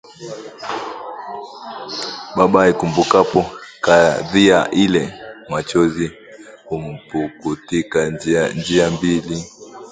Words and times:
Baba 2.35 2.59
aikumbukapo 2.65 3.41
kadhia 3.85 4.59
ile, 4.83 5.03
machozi 5.51 6.05
humpukutika 6.67 7.99
njia 8.55 8.85
mbili 8.91 9.37